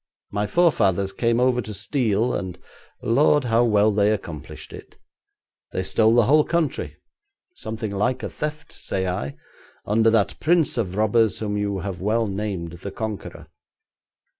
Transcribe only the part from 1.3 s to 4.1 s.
over to steal, and, lord! how well they